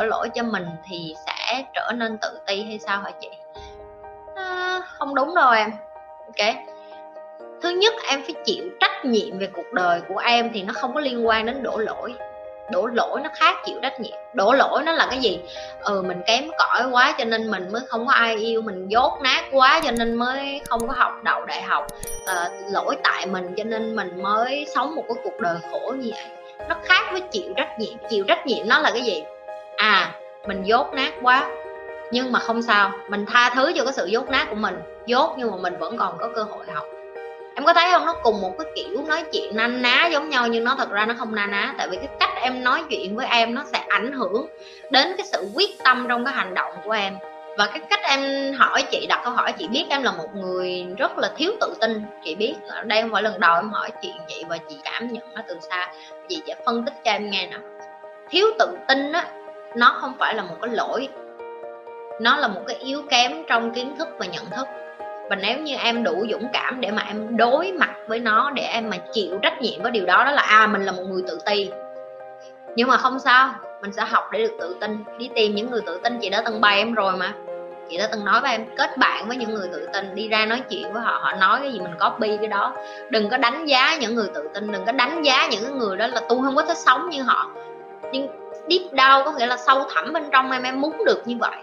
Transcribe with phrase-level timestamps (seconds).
[0.00, 3.28] đổ lỗi cho mình thì sẽ trở nên tự ti hay sao hả chị?
[4.34, 5.70] À, không đúng đâu em.
[6.26, 6.54] Ok.
[7.62, 10.94] Thứ nhất em phải chịu trách nhiệm về cuộc đời của em thì nó không
[10.94, 12.14] có liên quan đến đổ lỗi.
[12.70, 14.16] Đổ lỗi nó khác chịu trách nhiệm.
[14.32, 15.40] Đổ lỗi nó là cái gì?
[15.82, 19.18] Ừ mình kém cỏi quá cho nên mình mới không có ai yêu mình dốt
[19.22, 21.86] nát quá cho nên mới không có học đậu đại học.
[22.26, 26.10] À, lỗi tại mình cho nên mình mới sống một cái cuộc đời khổ như
[26.10, 26.24] vậy.
[26.68, 27.94] Nó khác với chịu trách nhiệm.
[28.10, 29.22] Chịu trách nhiệm nó là cái gì?
[29.80, 30.14] À
[30.46, 31.48] mình dốt nát quá.
[32.12, 34.74] Nhưng mà không sao, mình tha thứ cho cái sự dốt nát của mình.
[35.06, 36.84] Dốt nhưng mà mình vẫn còn có cơ hội học.
[37.54, 38.06] Em có thấy không?
[38.06, 41.06] Nó cùng một cái kiểu nói chuyện na ná giống nhau nhưng nó thật ra
[41.06, 41.74] nó không na ná.
[41.78, 44.46] Tại vì cái cách em nói chuyện với em nó sẽ ảnh hưởng
[44.90, 47.16] đến cái sự quyết tâm trong cái hành động của em.
[47.58, 50.86] Và cái cách em hỏi chị, đặt câu hỏi, chị biết em là một người
[50.98, 52.02] rất là thiếu tự tin.
[52.24, 55.12] Chị biết ở đây không phải lần đầu em hỏi chuyện vậy và chị cảm
[55.12, 55.92] nhận nó từ xa.
[56.28, 57.56] Chị sẽ phân tích cho em nghe nè
[58.30, 59.26] thiếu tự tin á
[59.76, 61.08] nó không phải là một cái lỗi.
[62.20, 64.66] Nó là một cái yếu kém trong kiến thức và nhận thức.
[65.30, 68.62] Và nếu như em đủ dũng cảm để mà em đối mặt với nó, để
[68.62, 71.22] em mà chịu trách nhiệm với điều đó đó là à mình là một người
[71.28, 71.70] tự ti.
[72.76, 75.04] Nhưng mà không sao, mình sẽ học để được tự tin.
[75.18, 77.32] Đi tìm những người tự tin, chị đã từng bày em rồi mà.
[77.90, 80.46] Chị đã từng nói với em, kết bạn với những người tự tin, đi ra
[80.46, 82.74] nói chuyện với họ họ nói cái gì mình copy cái đó.
[83.10, 86.06] Đừng có đánh giá những người tự tin, đừng có đánh giá những người đó
[86.06, 87.50] là tôi không có thích sống như họ.
[88.12, 88.28] Nhưng
[88.68, 91.56] deep down có nghĩa là sâu thẳm bên trong em em muốn được như vậy.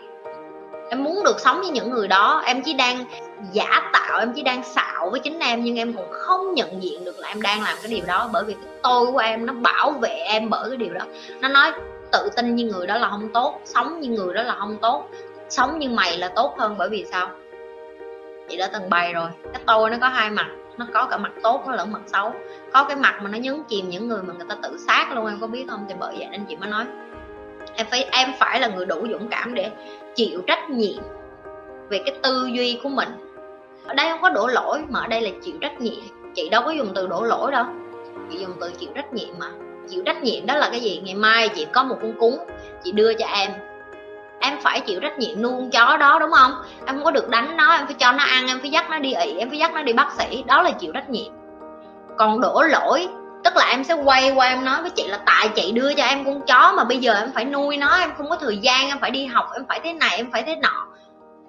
[0.89, 2.41] Em muốn được sống với những người đó.
[2.45, 3.05] Em chỉ đang
[3.51, 7.05] giả tạo, em chỉ đang xạo với chính em, nhưng em còn không nhận diện
[7.05, 9.53] được là em đang làm cái điều đó, bởi vì cái tôi của em nó
[9.53, 11.05] bảo vệ em bởi cái điều đó.
[11.41, 11.71] Nó nói
[12.11, 15.09] tự tin như người đó là không tốt, sống như người đó là không tốt,
[15.49, 17.29] sống như mày là tốt hơn bởi vì sao?
[18.49, 19.29] Chị đã từng bày rồi.
[19.53, 22.33] Cái tôi nó có hai mặt nó có cả mặt tốt, nó lẫn mặt xấu.
[22.73, 25.27] Có cái mặt mà nó nhấn chìm những người mà người ta tự sát luôn,
[25.27, 25.85] em có biết không?
[25.89, 26.85] Thì bởi vậy nên chị mới nói.
[27.75, 29.71] Em phải em phải là người đủ dũng cảm để
[30.15, 31.03] chịu trách nhiệm
[31.89, 33.09] về cái tư duy của mình.
[33.85, 36.03] Ở đây không có đổ lỗi, mà ở đây là chịu trách nhiệm.
[36.35, 37.65] Chị đâu có dùng từ đổ lỗi đâu.
[38.31, 39.51] Chị dùng từ chịu trách nhiệm mà.
[39.89, 41.01] Chịu trách nhiệm đó là cái gì?
[41.05, 42.37] Ngày mai chị có một con cúng
[42.83, 43.51] chị đưa cho em em
[44.67, 46.51] phải chịu trách nhiệm nuôi con chó đó, đúng không?
[46.85, 48.99] Em không có được đánh nó, em phải cho nó ăn, em phải dắt nó
[48.99, 50.43] đi ị, em phải dắt nó đi bác sĩ.
[50.47, 51.33] Đó là chịu trách nhiệm.
[52.17, 53.07] Còn đổ lỗi,
[53.43, 56.03] tức là em sẽ quay qua em nói với chị là tại chị đưa cho
[56.03, 58.87] em con chó mà bây giờ em phải nuôi nó, em không có thời gian,
[58.87, 60.87] em phải đi học, em phải thế này, em phải thế nọ.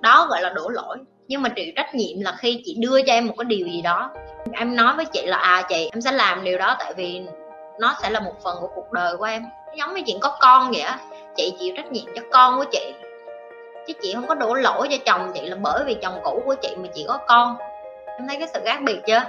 [0.00, 0.96] Đó gọi là đổ lỗi.
[1.28, 3.82] Nhưng mà chịu trách nhiệm là khi chị đưa cho em một cái điều gì
[3.82, 4.10] đó,
[4.52, 7.22] em nói với chị là à chị, em sẽ làm điều đó tại vì
[7.80, 9.42] nó sẽ là một phần của cuộc đời của em.
[9.78, 10.98] Giống như chuyện có con vậy á,
[11.36, 12.92] chị chịu trách nhiệm cho con của chị
[13.88, 16.54] chứ chị không có đổ lỗi cho chồng chị là bởi vì chồng cũ của
[16.54, 17.56] chị mà chị có con.
[18.06, 19.20] Em thấy cái sự khác biệt chưa?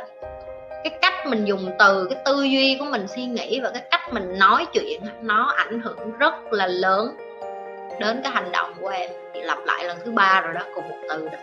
[0.84, 4.14] Cái cách mình dùng từ, cái tư duy của mình suy nghĩ và cái cách
[4.14, 7.18] mình nói chuyện nó ảnh hưởng rất là lớn
[8.00, 9.10] đến cái hành động của em.
[9.34, 11.38] Chị lặp lại lần thứ ba rồi đó, cùng một từ đó.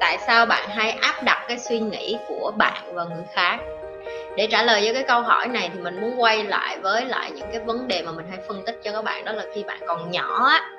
[0.00, 3.58] Tại sao bạn hay áp đặt cái suy nghĩ của bạn vào người khác?
[4.36, 7.30] Để trả lời cho cái câu hỏi này thì mình muốn quay lại với lại
[7.30, 9.64] những cái vấn đề mà mình hay phân tích cho các bạn, đó là khi
[9.64, 10.70] bạn còn nhỏ á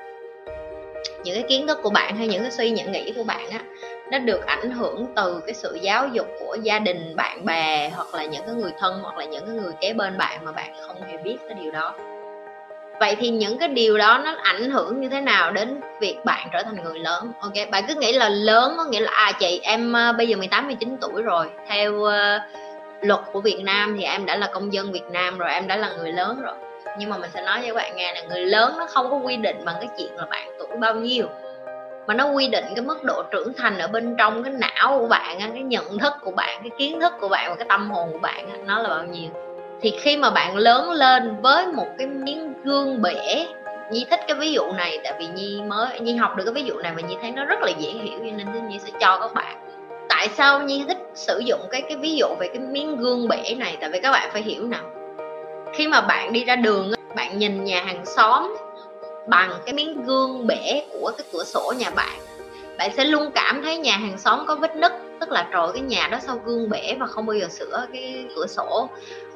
[1.23, 3.59] những cái kiến thức của bạn hay những cái suy nhận nghĩ của bạn á
[4.11, 8.15] nó được ảnh hưởng từ cái sự giáo dục của gia đình bạn bè hoặc
[8.15, 10.73] là những cái người thân hoặc là những cái người kế bên bạn mà bạn
[10.87, 11.95] không hề biết cái điều đó.
[12.99, 16.47] Vậy thì những cái điều đó nó ảnh hưởng như thế nào đến việc bạn
[16.53, 17.31] trở thành người lớn?
[17.39, 20.37] Ok bạn cứ nghĩ là lớn có nghĩa là à chị em ờ, bây giờ
[20.37, 22.11] 18 19 tuổi rồi theo uh,
[23.01, 25.77] luật của Việt Nam thì em đã là công dân Việt Nam rồi em đã
[25.77, 26.55] là người lớn rồi
[26.99, 29.15] nhưng mà mình sẽ nói cho các bạn nghe là người lớn nó không có
[29.15, 31.27] quy định bằng cái chuyện là bạn tuổi bao nhiêu.
[32.07, 35.07] Mà nó quy định cái mức độ trưởng thành ở bên trong cái não của
[35.07, 38.09] bạn cái nhận thức của bạn, cái kiến thức của bạn và cái tâm hồn
[38.13, 39.29] của bạn nó là bao nhiêu.
[39.81, 43.47] Thì khi mà bạn lớn lên với một cái miếng gương bể,
[43.91, 46.63] Nhi thích cái ví dụ này, tại vì Nhi mới, Nhi học được cái ví
[46.63, 49.17] dụ này và Nhi thấy nó rất là dễ hiểu cho nên Nhi sẽ cho
[49.21, 49.55] các bạn.
[50.09, 53.55] Tại sao Nhi thích sử dụng cái cái ví dụ về cái miếng gương bể
[53.57, 53.77] này?
[53.81, 54.98] Tại vì các bạn phải hiểu nào
[55.73, 58.55] khi mà bạn đi ra đường bạn nhìn nhà hàng xóm
[59.27, 62.19] bằng cái miếng gương bể của cái cửa sổ nhà bạn
[62.79, 65.81] bạn sẽ luôn cảm thấy nhà hàng xóm có vết nứt, tức là trời, cái
[65.81, 68.89] nhà đó sau gương bể và không bao giờ sửa cái cửa sổ.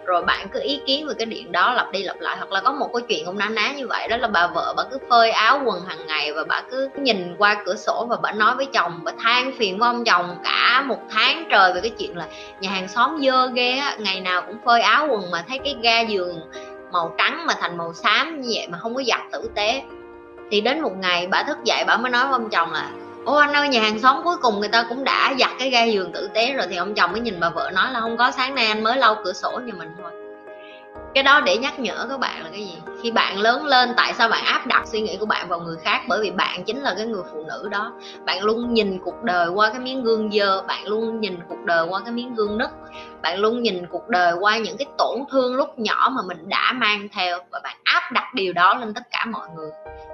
[0.05, 2.61] Rồi bạn cứ ý kiến về cái điện đó lặp đi lặp lại, hoặc là
[2.61, 4.97] có một cái chuyện cũng ná ná như vậy, đó là bà vợ bà cứ
[5.09, 8.55] phơi áo quần hàng ngày và bà cứ nhìn qua cửa sổ và bà nói
[8.55, 12.17] với chồng, bà than phiền với ông chồng cả một tháng trời về cái chuyện
[12.17, 12.27] là
[12.59, 15.75] nhà hàng xóm dơ ghê á, ngày nào cũng phơi áo quần mà thấy cái
[15.83, 16.39] ga giường
[16.91, 19.81] màu trắng mà thành màu xám như vậy mà không có giặt tử tế.
[20.51, 22.89] Thì đến một ngày bà thức dậy bà mới nói với ông chồng là
[23.25, 25.83] ô anh ơi, nhà hàng xóm cuối cùng người ta cũng đã giặt cái ga
[25.83, 28.31] giường tử tế rồi thì ông chồng mới nhìn bà vợ nói là không có,
[28.31, 30.11] sáng nay anh mới lau cửa sổ nhà mình thôi
[31.13, 32.77] cái đó để nhắc nhở các bạn là cái gì?
[33.03, 35.77] Khi bạn lớn lên, tại sao bạn áp đặt suy nghĩ của bạn vào người
[35.83, 36.01] khác?
[36.07, 37.91] Bởi vì bạn chính là cái người phụ nữ đó.
[38.25, 41.87] Bạn luôn nhìn cuộc đời qua cái miếng gương dơ, bạn luôn nhìn cuộc đời
[41.89, 42.69] qua cái miếng gương nứt.
[43.21, 46.71] Bạn luôn nhìn cuộc đời qua những cái tổn thương lúc nhỏ mà mình đã
[46.75, 49.69] mang theo và bạn áp đặt điều đó lên tất cả mọi người.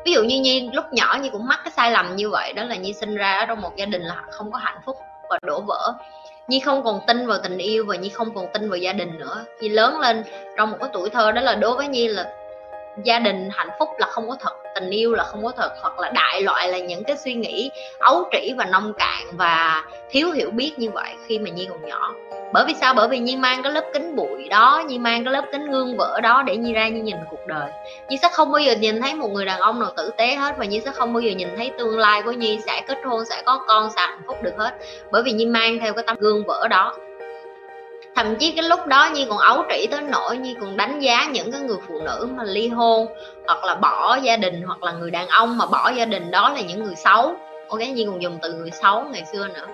[0.05, 2.63] Ví dụ như nhi, lúc nhỏ nhi cũng mắc cái sai lầm như vậy, đó
[2.63, 4.95] là nhi sinh ra ở trong một gia đình là không có hạnh phúc
[5.29, 5.93] và đổ vỡ.
[6.47, 9.17] Nhi không còn tin vào tình yêu và Nhi không còn tin vào gia đình
[9.19, 9.45] nữa.
[9.61, 10.23] Nhi lớn lên
[10.57, 12.33] trong một cái tuổi thơ đó là đối với Nhi là
[13.03, 15.99] gia đình hạnh phúc là không có thật, tình yêu là không có thật, hoặc
[15.99, 20.31] là đại loại là những cái suy nghĩ ấu trĩ và nông cạn và thiếu
[20.31, 22.13] hiểu biết như vậy khi mà nhi còn nhỏ.
[22.53, 22.93] Bởi vì sao?
[22.93, 25.97] Bởi vì nhi mang cái lớp kính bụi đó, nhi mang cái lớp kính gương
[25.97, 27.71] vỡ đó để nhi ra nhi nhìn cuộc đời.
[28.09, 30.55] Nhi sẽ không bao giờ nhìn thấy một người đàn ông nào tử tế hết
[30.57, 33.25] và nhi sẽ không bao giờ nhìn thấy tương lai của nhi sẽ kết hôn,
[33.25, 34.73] sẽ có con, sẽ hạnh phúc được hết.
[35.11, 36.95] Bởi vì nhi mang theo cái tấm gương vỡ đó
[38.23, 41.25] thậm chí cái lúc đó nhi còn ấu trĩ tới nỗi nhi còn đánh giá
[41.31, 43.07] những cái người phụ nữ mà ly hôn,
[43.47, 46.49] hoặc là bỏ gia đình, hoặc là người đàn ông mà bỏ gia đình đó
[46.49, 47.35] là những người xấu.
[47.67, 49.65] Ok nhi còn dùng từ người xấu ngày xưa nữa.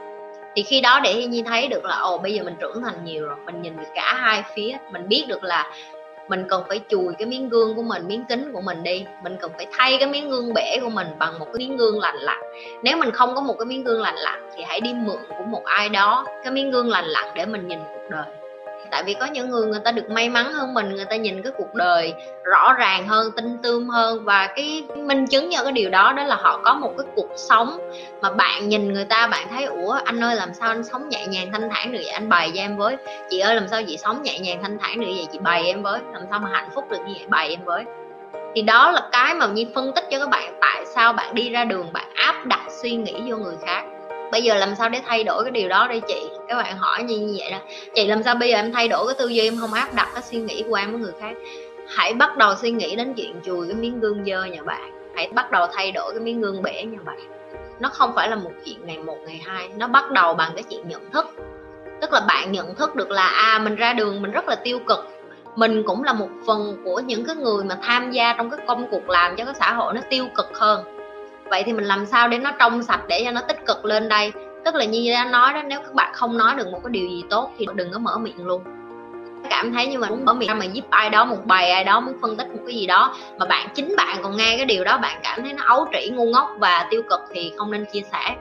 [0.56, 3.26] Thì khi đó để nhi thấy được là, ồ, bây giờ mình trưởng thành nhiều
[3.26, 5.72] rồi, mình nhìn được cả hai phía, mình biết được là
[6.28, 9.06] mình cần phải chùi cái miếng gương của mình, miếng kính của mình đi.
[9.24, 12.00] Mình cần phải thay cái miếng gương bể của mình bằng một cái miếng gương
[12.00, 12.42] lành lặn.
[12.84, 15.44] Nếu mình không có một cái miếng gương lành lặn thì hãy đi mượn của
[15.48, 18.45] một ai đó cái miếng gương lành lặn để mình nhìn cuộc đời
[18.92, 21.42] tại vì có những người người ta được may mắn hơn mình, người ta nhìn
[21.42, 25.72] cái cuộc đời rõ ràng hơn, tinh tươm hơn và cái minh chứng cho cái
[25.72, 27.78] điều đó đó là họ có một cái cuộc sống
[28.22, 31.28] mà bạn nhìn người ta, bạn thấy, ủa, anh ơi, làm sao anh sống nhẹ
[31.28, 32.12] nhàng, thanh thản được vậy?
[32.12, 32.98] Anh bày cho em với.
[33.30, 35.28] Chị ơi, làm sao chị sống nhẹ nhàng, thanh thản được vậy?
[35.32, 36.00] Chị bày em với.
[36.14, 37.26] Làm sao mà hạnh phúc được như vậy?
[37.30, 37.84] Bày em với.
[38.56, 41.50] Thì đó là cái mà Nhi phân tích cho các bạn, tại sao bạn đi
[41.50, 43.84] ra đường, bạn áp đặt suy nghĩ vô người khác
[44.32, 46.30] bây giờ làm sao để thay đổi cái điều đó đây chị?
[46.48, 47.58] Các bạn hỏi như, như vậy đó.
[47.96, 50.10] Chị làm sao bây giờ em thay đổi cái tư duy em không áp đặt
[50.14, 51.34] cái suy nghĩ của em với người khác?
[51.88, 54.92] Hãy bắt đầu suy nghĩ đến chuyện chùi cái miếng gương dơ nhà bạn.
[55.16, 57.20] Hãy bắt đầu thay đổi cái miếng gương bể nhà bạn.
[57.80, 59.70] Nó không phải là một chuyện ngày một ngày hai.
[59.78, 61.26] Nó bắt đầu bằng cái chuyện nhận thức.
[62.02, 64.80] Tức là bạn nhận thức được là à mình ra đường mình rất là tiêu
[64.88, 65.08] cực.
[65.56, 68.88] Mình cũng là một phần của những cái người mà tham gia trong cái công
[68.92, 70.95] cuộc làm cho cái xã hội nó tiêu cực hơn
[71.50, 74.10] vậy thì mình làm sao để nó trong sạch, để cho nó tích cực lên
[74.10, 74.32] đây?
[74.66, 77.08] Tức là như đã nói đó, nếu các bạn không nói được một cái điều
[77.08, 78.64] gì tốt thì đừng có mở miệng luôn.
[79.50, 82.00] Cảm thấy như mà muốn mở miệng mà giúp ai đó một bài, ai đó
[82.00, 84.84] muốn phân tích một cái gì đó mà bạn, chính bạn còn nghe cái điều
[84.84, 87.86] đó, bạn cảm thấy nó ấu trĩ, ngu ngốc và tiêu cực thì không nên
[87.94, 88.36] chia sẻ.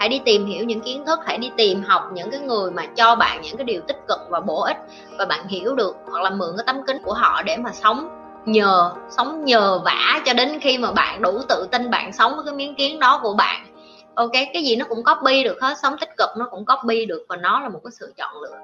[0.00, 2.82] Hãy đi tìm hiểu những kiến thức, hãy đi tìm học những cái người mà
[2.96, 4.76] cho bạn những cái điều tích cực và bổ ích
[5.18, 8.23] và bạn hiểu được hoặc là mượn cái tấm kính của họ để mà sống
[8.46, 12.44] nhờ, sống nhờ vả cho đến khi mà bạn đủ tự tin bạn sống với
[12.44, 13.66] cái miếng kiến đó của bạn.
[14.14, 17.26] Ok, cái gì nó cũng copy được hết, sống tích cực nó cũng copy được
[17.28, 18.56] và nó là một cái sự chọn lựa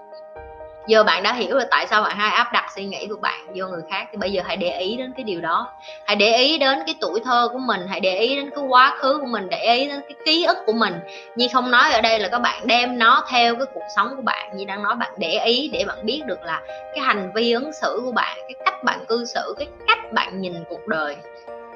[0.87, 3.47] giờ bạn đã hiểu là tại sao bạn hay áp đặt suy nghĩ của bạn
[3.55, 5.73] vô người khác, thì bây giờ hãy để ý đến cái điều đó.
[6.06, 8.97] Hãy để ý đến cái tuổi thơ của mình, hãy để ý đến cái quá
[8.99, 10.94] khứ của mình, để ý đến cái ký ức của mình.
[11.37, 14.23] Như không nói ở đây là các bạn đem nó theo cái cuộc sống của
[14.23, 16.61] bạn như đang nói bạn để ý để bạn biết được là
[16.94, 20.41] cái hành vi ứng xử của bạn, cái cách bạn cư xử, cái cách bạn
[20.41, 21.17] nhìn cuộc đời.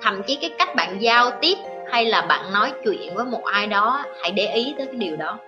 [0.02, 1.58] Thậm chí cái cách bạn giao tiếp,
[1.92, 5.16] hay là bạn nói chuyện với một ai đó, hãy để ý tới cái điều
[5.16, 5.38] đó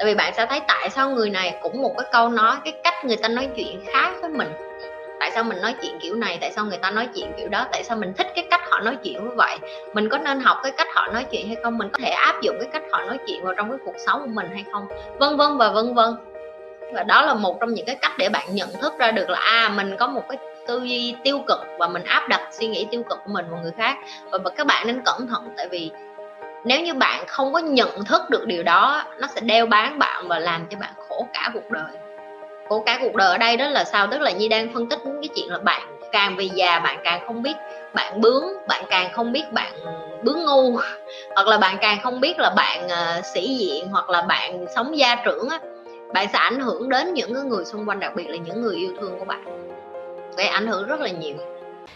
[0.00, 2.72] tại vì bạn sẽ thấy tại sao người này cũng một cái câu nói, cái
[2.84, 4.48] cách người ta nói chuyện khác với mình.
[5.20, 7.66] Tại sao mình nói chuyện kiểu này, tại sao người ta nói chuyện kiểu đó,
[7.72, 9.58] tại sao mình thích cái cách họ nói chuyện như vậy?
[9.94, 11.78] Mình có nên học cái cách họ nói chuyện hay không?
[11.78, 14.20] Mình có thể áp dụng cái cách họ nói chuyện vào trong cái cuộc sống
[14.20, 14.88] của mình hay không?
[15.18, 16.14] Vân vân và vân vân.
[16.92, 19.38] Và đó là một trong những cái cách để bạn nhận thức ra được là
[19.38, 22.86] à mình có một cái tư duy tiêu cực và mình áp đặt suy nghĩ
[22.90, 23.96] tiêu cực của mình vào người khác.
[24.30, 25.90] Và các bạn nên cẩn thận, tại vì
[26.64, 30.28] nếu như bạn không có nhận thức được điều đó nó sẽ đeo bám bạn
[30.28, 31.92] và làm cho bạn khổ cả cuộc đời.
[32.68, 34.06] Khổ cả cuộc đời ở đây đó là sao?
[34.06, 37.20] Tức là nhi đang phân tích cái chuyện là bạn càng về già bạn càng
[37.26, 37.56] không biết
[37.94, 39.72] bạn bướng bạn càng không biết bạn
[40.22, 40.76] bướng ngu.
[41.34, 44.98] Hoặc là bạn càng không biết là bạn uh, sĩ diện hoặc là bạn sống
[44.98, 45.58] gia trưởng á
[46.12, 48.90] bạn sẽ ảnh hưởng đến những người xung quanh đặc biệt là những người yêu
[49.00, 49.44] thương của bạn.
[50.36, 51.36] Gây ảnh hưởng rất là nhiều.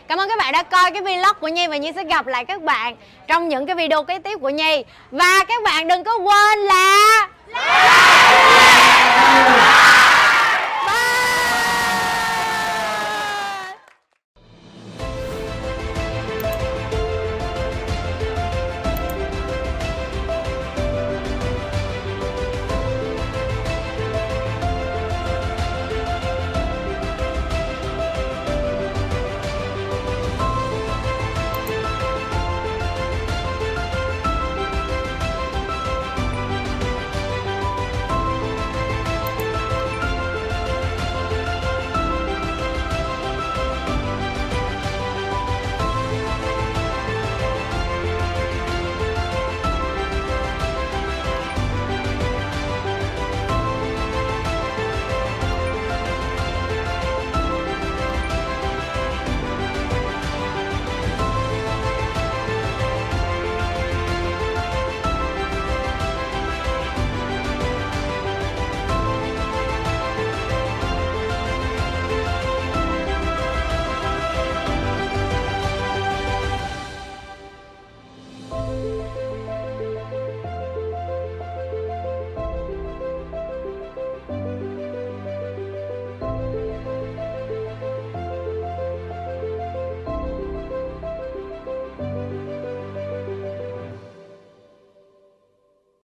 [0.09, 2.45] Cảm ơn các bạn đã coi cái vlog của Nhi và Nhi sẽ gặp lại
[2.45, 2.97] các bạn
[3.27, 4.85] trong những cái video kế tiếp của Nhi.
[5.11, 7.65] Và các bạn đừng có quên là like,